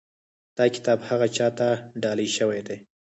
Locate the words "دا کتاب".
0.57-0.99